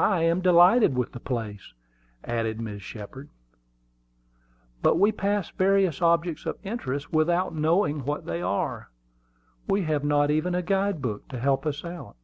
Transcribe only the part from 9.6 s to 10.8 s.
We have not even a